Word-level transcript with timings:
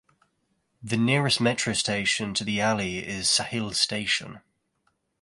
The 0.81 0.97
nearest 0.97 1.39
metro 1.39 1.73
station 1.73 2.33
to 2.33 2.43
the 2.43 2.59
alley 2.59 3.05
is 3.07 3.27
Sahil 3.27 3.75
station. 3.75 4.41